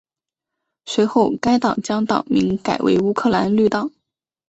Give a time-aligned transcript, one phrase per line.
[0.87, 3.91] 随后该党将党名改为乌克兰绿党。